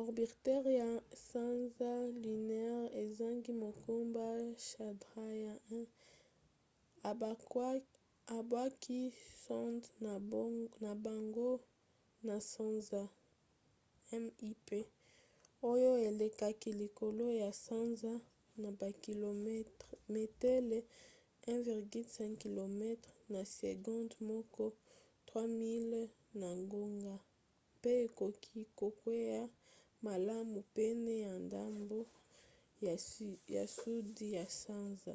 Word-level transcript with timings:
orbiteur 0.00 0.64
ya 0.82 0.90
sanza 1.28 1.90
lunaire 2.22 2.86
ezangi 3.02 3.52
mokumba 3.62 4.24
chandrayaan-1 4.66 7.58
ebwaki 8.38 8.98
sonde 9.44 9.88
na 10.84 10.90
bango 11.04 11.50
na 12.26 12.34
sanza 12.52 13.00
mip 14.42 14.64
oyo 15.70 15.90
elekaki 16.08 16.70
likolo 16.80 17.26
ya 17.42 17.50
sanza 17.64 18.12
na 18.62 18.68
bakilometele 18.80 20.78
1,5 21.48 22.42
km 22.42 22.80
na 23.32 23.40
segonde 23.58 24.14
moko 24.30 24.64
3000 25.28 25.60
miles 25.62 26.10
na 26.40 26.48
ngonga 26.62 27.14
mpe 27.78 27.90
ekoki 28.04 28.58
kokwea 28.78 29.42
malamu 30.06 30.58
pene 30.76 31.12
ya 31.26 31.34
ndambo 31.46 31.98
ya 33.56 33.64
sudi 33.78 34.26
ya 34.38 34.46
sanza 34.60 35.14